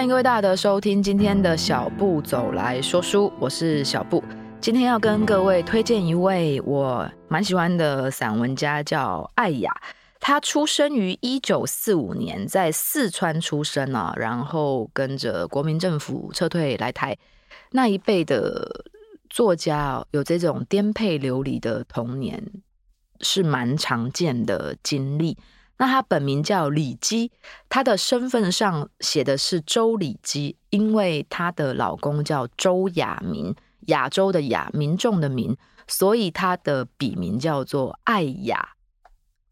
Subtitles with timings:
[0.00, 4.24] 欢迎各位大德收听今天的小步走来说书，我是小步。
[4.58, 9.70] 今天要跟各位推荐一位我蛮喜欢的散文家，叫艾雅。
[10.18, 17.18] 他出生于一九四五年，在四川出生啊，然后跟着国民政府撤退来台。
[17.72, 18.86] 那一辈的
[19.28, 22.42] 作家有这种颠沛流离的童年，
[23.20, 25.36] 是蛮常见的经历。
[25.80, 27.32] 那他本名叫李姬，
[27.70, 33.54] 他的身份上写的是周李姬，因为她的老公叫周亚民，
[33.86, 35.56] 亚洲的亚，民众的民，
[35.88, 38.72] 所以他的笔名叫做艾雅。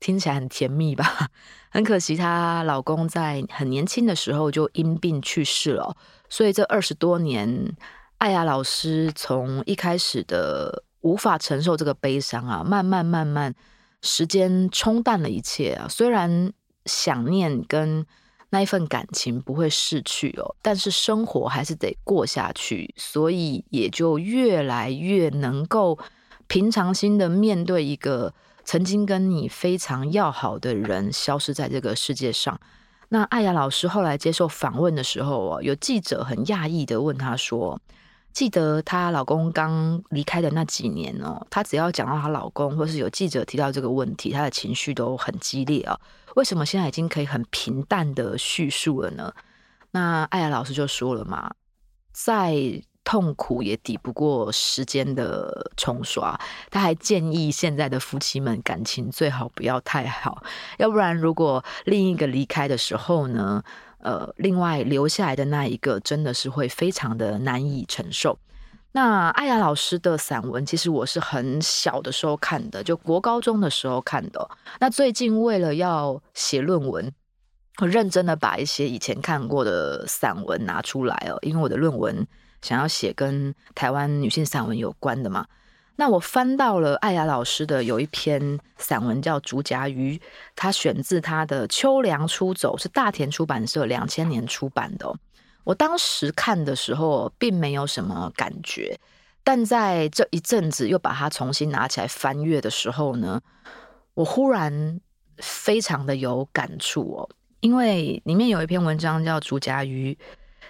[0.01, 1.29] 听起来很甜蜜吧？
[1.73, 5.97] 很可惜，她老公在很年轻的时候就因病去世了。
[6.29, 7.75] 所以这二十多年，
[8.19, 13.55] 艾雅老师从一开始的无法承受这个悲伤啊，慢慢慢慢，
[14.03, 15.87] 时间冲淡了一切啊。
[15.89, 16.53] 虽然
[16.87, 18.07] 想念跟
[18.51, 25.99] 那一份感情不会逝去哦，但是生活还是得过下去，所以也就越来越能够
[26.47, 28.35] 平常心的面对一个。
[28.65, 32.61] 曾经跟你非常要好的人消失在这个世界上。
[33.09, 37.81] 那艾雅老师后来接受访问的时候，有记者很讶异的问她说
[38.33, 45.99] ：“记得她老公刚离开的那几年哦，她只要讲到她老公，或是有记者提到这个问题，她的情绪都很激烈啊。
[46.37, 49.33] 为什么现在已经可以很平淡的叙述了呢？”
[49.93, 51.51] 那艾雅老师就说了嘛，
[52.13, 52.83] 在。
[53.05, 56.39] 痛苦也抵不过时间的冲刷，
[56.71, 60.43] 他还建议现在的夫妻们感情最好不要太好，
[60.77, 63.63] 要不然如果另一个离开的时候呢，
[63.99, 68.39] 呃，另外留下来的那一个真的是会非常的难以承受。
[68.93, 74.51] 那艾雅老师的散文，其实我是很小的时候看的，就国高中的时候看的。
[74.81, 77.13] 那最近为了要写论文，
[77.79, 82.27] 我认真的把一些以前看过的散文拿出来哦，因为我的论文。
[82.61, 85.47] 想要写跟台湾女性散文有关的嘛？
[86.01, 90.17] 那我翻到了艾雅老师的有一篇散文叫《竹荚鱼》，
[90.55, 95.13] 它选自他的《秋凉出走》，是大田出版社两千年出版的。
[95.65, 98.97] 我当时看的时候并没有什么感觉，
[99.43, 103.41] 但在这一阵子又把它重新拿起来翻阅的时候呢，
[104.15, 105.01] 我忽然
[105.39, 107.29] 非常的有感触哦，
[107.59, 110.15] 因为里面有一篇文章叫《竹荚鱼》，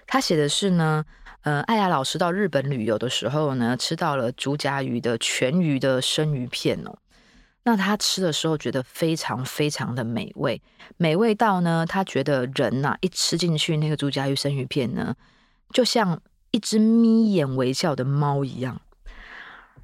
[0.07, 1.05] 他写的是呢。
[1.43, 6.99] 呃，艾雅老师到日本旅游的时候呢，吃到了竹荚鱼的全鱼的生鱼片哦。
[7.63, 10.61] 那他吃的时候觉得非常非常的美味，
[10.97, 15.15] 美味到呢，他觉得人呐、啊、一吃进去那个竹荚鱼生鱼片呢，
[15.73, 18.81] 就像一只眯眼微笑的猫一样。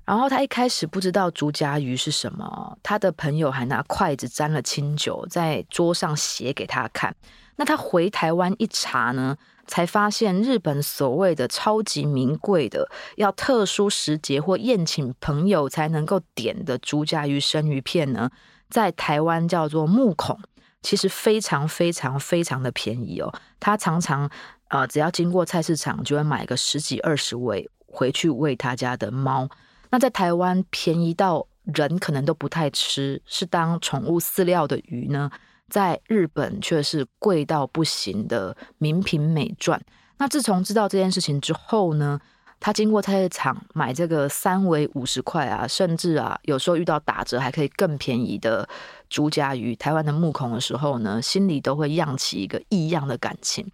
[0.07, 7.15] 然后他一开始不知道竹荚鱼是什么，他的朋友还拿筷子沾了清酒在桌上写给他看。
[7.57, 18.31] 那他回台湾一查呢，才发现日本所谓的超级名贵的，要特殊时节或宴请朋友才能够点的竹荚鱼生鱼片呢，
[18.69, 20.39] 在台湾叫做木孔，
[20.83, 23.33] 其实非常非常非常的便宜哦。
[23.61, 24.29] 他常常
[24.69, 29.49] 呃，只要经过菜市场，就会买个十几二十尾回去喂他家的猫。
[29.91, 35.31] 那在台湾便宜到人可能都不太吃，是当宠物饲料的鱼呢。
[35.75, 39.77] 在日本却是贵到不行的名品美饌。
[40.19, 42.21] 那自从知道这件事情之后呢，
[42.61, 48.69] 他经过菜市场买这个三尾五十块啊，甚至啊有时候遇到打折还可以更便宜的
[49.11, 53.69] 竹荚鱼，台湾的木孔的时候呢，心里都会漾起一个异样的感情。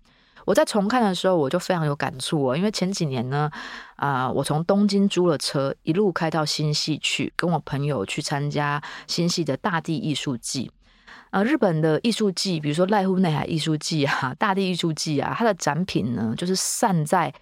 [0.47, 3.51] 我在重看的时候，我就非常有感触哦，因为前几年呢，
[3.97, 10.71] 啊、我从东京租了车，一路开到新潟去，跟我朋友去参加新潟的大地艺术季。
[11.31, 17.33] 呃，日本的艺术季，比如说濑户内海艺术季啊、 大地艺术季啊，它的展品呢，就是散在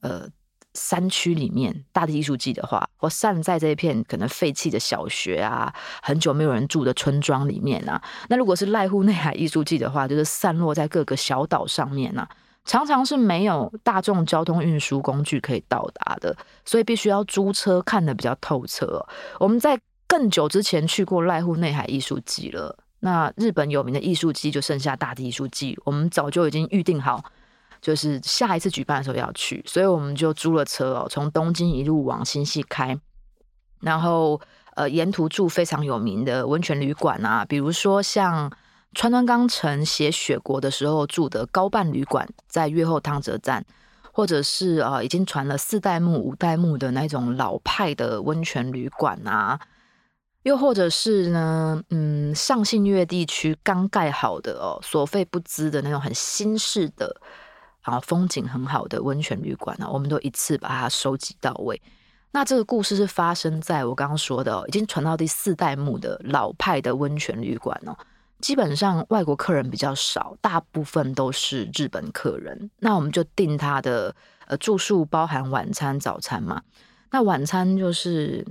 [0.00, 0.28] 呃
[0.74, 1.84] 山区里面。
[1.90, 5.72] 大地艺术季的话，或散在这一片可能废弃的小学啊，
[6.02, 8.02] 很久没有人住的村庄里面啊。
[8.28, 12.28] 那如果是濑户内海艺术季的话，就是散落在各个小岛上面啊，
[12.66, 16.36] 常常是没有大众交通运输工具可以到达的，
[16.66, 19.06] 所以必须要租车看得比较透彻。
[19.38, 22.76] 我们在更久之前去过濑户内海艺术季了。
[23.04, 27.22] 那日本有名的艺术季就剩下大地艺术季，我们早就已经预定好，
[27.82, 32.98] 就是下一次举办的时候要去，所以我们就租了车哦，从东京一路往新潟开，
[33.82, 34.40] 然后
[34.74, 38.50] 呃沿途住非常有名的温泉旅馆啊，比如说像
[38.94, 43.62] 川端康成写《雪国》的时候住的高伴旅馆，在越后汤泽站，
[44.12, 49.60] 或者是啊、已经传了四代目五代目的那种老派的温泉旅馆啊。
[50.44, 57.14] 又或者是呢，嗯，上信越地区刚盖好的哦，所费不貲的那种很新式的
[57.82, 61.80] 然后风景很好的温泉旅馆呢，我们都一次把它收集到位。
[62.32, 67.96] 那这个故事是发生在我刚刚说的，已经传到第四代目的老派的温泉旅馆哦。
[68.40, 72.70] 基本上外国客人比较少，大部分都是日本客人。
[72.80, 74.14] 那我们就订他的
[74.46, 76.60] 呃住宿，包含晚餐、早餐嘛。
[77.12, 78.44] 那晚餐就是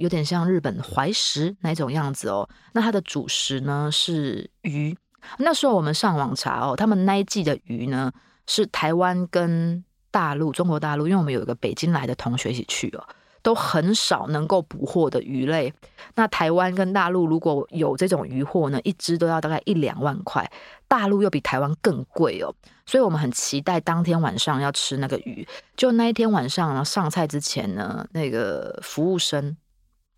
[0.00, 2.48] 有点像日本怀石那种样子哦。
[2.72, 4.96] 那它的主食呢是鱼。
[5.38, 8.10] 那时候我们上网查哦，他们那一季的鱼呢
[8.46, 13.06] 是台湾跟大陆、中国大陆，因为我们有一个北京来的同学一起去哦。
[13.42, 15.72] 都很少能够捕获的鱼类，
[16.14, 20.46] 那台湾跟大陆如果有这种鱼货呢，一只都要大概一两万块，
[20.86, 22.54] 大陆又比台湾更贵哦，
[22.84, 25.48] 所以我们很期待当天晚上要吃那个鱼。
[25.74, 29.56] 就那一天晚上呢，上菜之前呢，那个服务生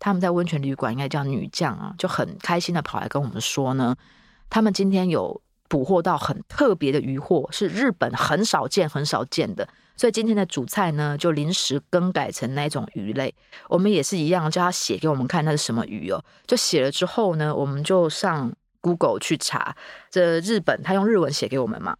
[0.03, 3.95] 他们在温泉旅馆应该叫女将啊，就很开心的跑来跟我们说呢，
[4.49, 9.65] 他们今天有捕获到很特别的鱼货，是日本很少见、很少见的。
[9.95, 13.33] 所以今天的主菜呢，就临时更改成那种鱼类。
[13.69, 16.21] 我们也是一样，叫他写给我们看那是什么鱼哦。
[16.45, 18.51] 就写了之后呢，我们就上
[18.81, 19.73] Google 去查，
[20.11, 21.95] 这日本他用日文写给我们嘛，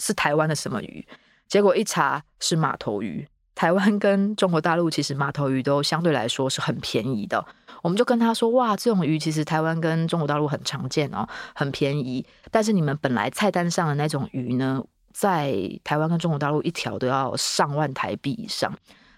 [0.00, 1.06] 是台湾的什么鱼？
[1.46, 3.28] 结果一查是马头鱼。
[3.56, 7.44] 台湾跟中国大陆其实马头鱼都相对来说是很便宜的。
[7.82, 12.24] 我们就跟他说，哇，这种鱼其实台湾跟中国大陆很常见哦，很便宜。
[12.50, 14.84] 但是你们本来菜单上的那种鱼呢？
[15.12, 18.70] 在台湾跟中国大陆一条都要上万台币以上，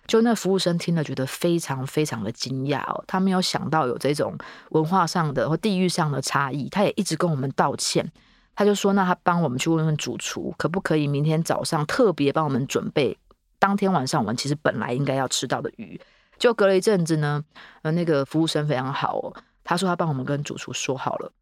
[0.06, 4.38] 就那服务生听了觉得非常非常的惊讶哦，他没有想到有这种
[4.70, 8.08] 文化上的或地域上的差异，他也一直跟我们道歉，
[8.54, 13.18] 他就说，那他帮我们去问问主厨，可不可以明天早上特别帮我们准备
[13.58, 16.00] 当天晚上我们其实本来应该要吃到的鱼。
[16.38, 17.44] 就隔了一阵子呢，
[17.82, 19.34] 呃，那个服务生非常好哦，
[19.64, 21.32] 他说他帮我们跟主厨说好了，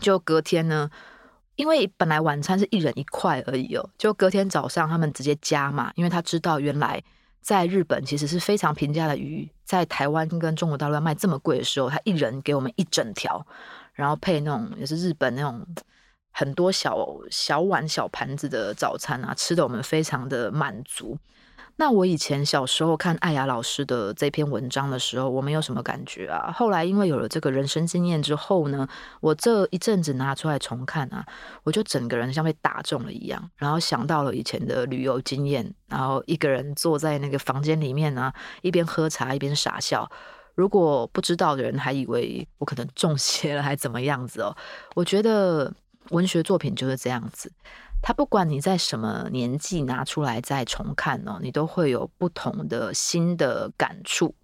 [0.00, 0.90] 就隔天呢。
[1.56, 7.02] 因为本来晚餐是一人一块而已哦，就隔天早上他们直接加嘛，因为他知道原来
[7.42, 13.46] 在日本其实是非常平价的鱼，在台湾跟中国大陆要卖这么贵的时候，他一人给我们一整条，
[13.92, 15.66] 然后配那种也是日本那种
[16.30, 21.18] 很多小小碗小盘子的早餐啊，吃的我们非常的满足。
[21.80, 26.52] 那我以前小时候看艾雅老师的这篇文章的时候，我没有什么感觉啊。
[26.54, 28.86] 后来因为有了这个人生经验之后呢，
[29.22, 31.24] 我这一阵子拿出来重看啊，
[31.62, 38.30] 我就整个人像被打中了一样，然后想到了以前的旅游经验，然后一个人坐在那个房间里面啊，
[38.60, 40.06] 一边喝茶一边傻笑。
[40.54, 44.54] 如果不知道的人还以为我可能中邪了，还怎么样子哦？
[44.94, 45.72] 我觉得
[46.10, 47.50] 文学作品就是这样子。
[48.02, 54.34] 他不管你在什么年纪拿出来再重看哦，你都会有不同的新的感触。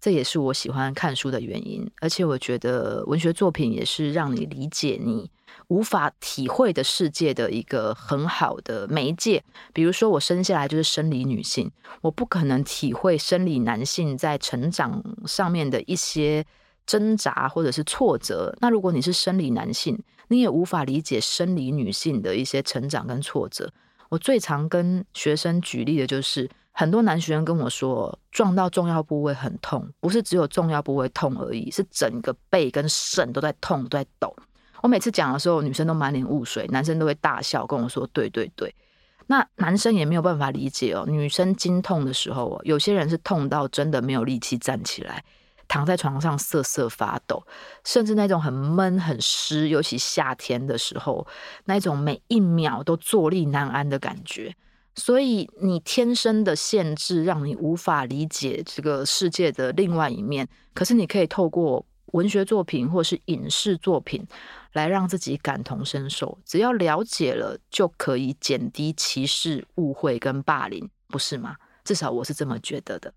[0.00, 1.88] 这也是我喜欢看书的原因。
[2.00, 5.30] 而且我觉得文学作品也是让你理解你
[5.68, 9.44] 无法体会的世界的一个很好的媒介。
[9.72, 11.70] 比如说，我生下来就是生理女性，
[12.00, 16.44] 我不可能体会生理男性在成长上面的一些
[16.86, 18.56] 挣扎或者是挫折。
[18.60, 19.98] 那如果你是生理男性，
[20.28, 23.72] 你也无法理解生理女性的一些成长跟挫折。
[24.08, 34.34] 我最常跟学生举例的就是，很多男学生跟我说，撞到重要部位很痛，不是只有重要部位痛而已，是整个背跟肾都在痛，都在抖。
[34.82, 38.74] 我每次讲的时候，女生都满脸雾水，男生都会大笑跟我说：“对对对。”
[39.28, 45.24] 那男生也没有办法理解哦，女生经痛的时候，有些人是痛到真的没有力气站起来。
[45.72, 47.42] 躺在床上瑟瑟发抖，
[47.82, 51.26] 甚至那种很闷很湿，尤其夏天的时候，
[51.64, 54.54] 那种每一秒都坐立难安的感觉。
[54.94, 60.46] 所以你天生的限制让你无法理解这个世界的另外一面。
[60.74, 64.26] 可是你可以透过文学作品或是影视作品
[64.74, 66.36] 来让自己感同身受。
[66.44, 71.56] 只要了解了，就可以减低歧视、误会跟霸凌，不是吗？
[71.82, 73.14] 至少我是这么觉得的。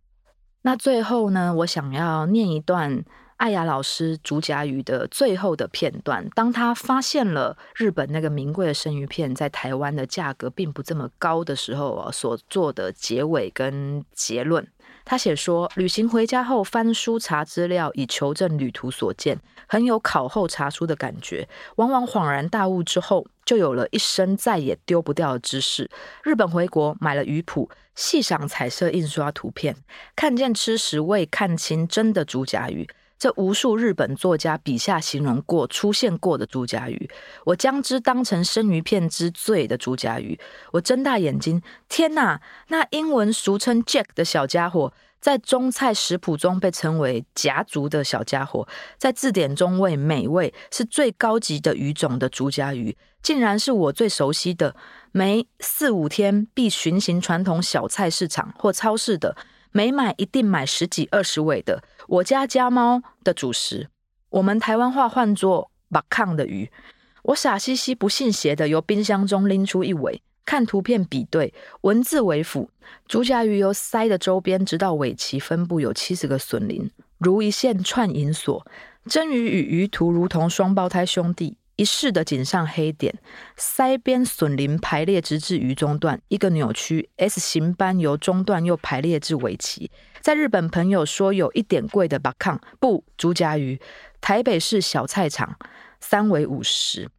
[0.65, 3.05] 那最后呢，我想要念一段
[3.38, 6.27] 艾雅老师竹荚鱼的最后的片段。
[6.34, 14.67] 当他发现了日本那个名贵的生鱼片在台湾的价格并不这么高的时候啊，所做的结尾跟结论。
[15.05, 21.47] 他写说：旅行回家后翻书查资料，以求证旅途所见，很有考后查书的感觉。
[21.75, 25.89] 往往恍然大悟之后，就有了一生再也丢不掉的知识。
[26.24, 27.69] 日本回国买了鱼谱。
[27.95, 29.74] 细赏彩色印刷图片，
[30.17, 32.85] 看见吃食未看清真的竹荚鱼，
[33.17, 37.10] 这无数日本作家笔下形容过、出现过的竹荚鱼，
[37.45, 40.39] 我将之当成生鱼片之最的竹荚鱼。
[40.74, 42.41] 我睁大眼睛，天哪！
[42.67, 48.67] 那英文俗称 Jack 的小家伙，在中菜食谱中被称为夹竹的小家伙，
[48.98, 54.75] 在字典中为美味，是最高级的鱼种的竹筴鱼，竟然是我最熟悉的，
[55.13, 59.36] 每四五天必巡行传统小菜市场或超市的，
[59.75, 63.89] 每买一定买十几二十尾的我家家猫的主食。
[64.29, 66.72] 我们台湾话唤作“把抗”的鱼。
[67.24, 70.22] 我傻兮兮不信邪的由冰箱中拎出一尾。
[70.46, 72.70] 看图片比对，文字为辅。
[73.05, 78.65] 竹筴鱼由鳃的周边直到尾鳍分布有七十个笋鳞，如一线串银锁。
[79.08, 83.13] 真鱼与鱼图如同双胞胎兄弟，一式的锦上黑点，
[83.58, 89.89] 腮边笋鳞排列直至鱼中段，一个扭曲 S 型斑由中段又排列至尾鳍。
[90.22, 93.79] 在日本朋友说有一点贵的巴康不竹夹鱼，
[94.22, 95.58] 台北市小菜场
[96.00, 97.10] 三尾五十。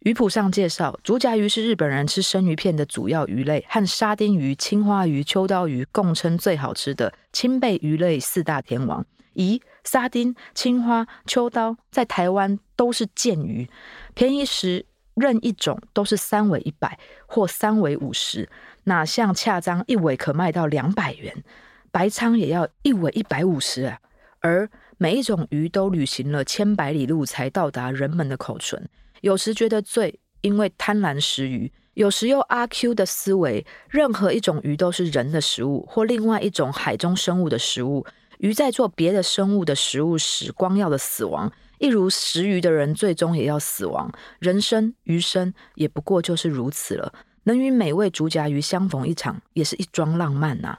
[0.00, 9.04] 鱼谱上介绍，竹夹鱼是日本人吃生鱼片的主要鱼类，和沙丁鱼、青花鱼、秋刀鱼共称最好吃的青贝鱼类四大天王。
[9.34, 13.68] 咦，沙丁、青花、秋刀在台湾都是贱鱼，
[14.14, 18.48] 便宜时任一种都是三尾一百或三尾五十，
[18.84, 21.44] 哪像恰章一尾可卖到两百元，
[21.90, 23.98] 白鲳也要一尾一百五十啊。
[24.40, 28.88] 而每一种鱼都旅行了千百里路才到达人们的口唇。
[29.20, 38.04] 有时觉得醉，因为贪婪食鱼；有时又阿 Q 的思维，任何一种鱼都是人的食物，或另外一种海中生物的食物。
[38.38, 44.12] 鱼在做别的生物的食物时，光耀的死亡，一如食鱼的人最终也要死亡。
[44.38, 47.12] 人生鱼生也不过就是如此了。
[47.44, 50.78] 能与美味竹荚鱼相逢一场，也是一桩浪漫呐、啊。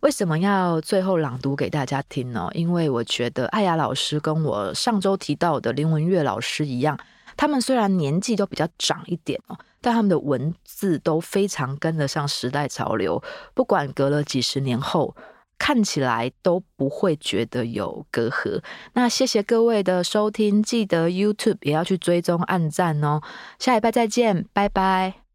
[0.00, 2.48] 为什么要最后朗读给大家听呢？
[2.52, 6.96] 因为我觉得艾雅老师跟我上周提到的林文月老师一样。
[7.36, 13.22] 他们虽然年纪都比较长一点哦，但他们的文字都非常跟得上时代潮流。
[13.52, 15.14] 不管隔了几十年后，
[15.58, 18.62] 看起来都不会觉得有隔阂。
[18.94, 23.20] 那谢谢各位的收听，记得 YouTube 也要去追踪按赞哦。
[23.58, 25.25] 下礼拜再见，拜拜。